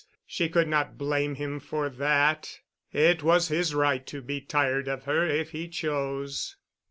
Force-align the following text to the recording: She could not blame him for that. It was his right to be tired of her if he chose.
She 0.25 0.49
could 0.49 0.67
not 0.67 0.97
blame 0.97 1.35
him 1.35 1.59
for 1.59 1.87
that. 1.87 2.57
It 2.91 3.21
was 3.21 3.49
his 3.49 3.75
right 3.75 4.03
to 4.07 4.23
be 4.23 4.41
tired 4.41 4.87
of 4.87 5.03
her 5.03 5.27
if 5.27 5.51
he 5.51 5.67
chose. 5.69 6.55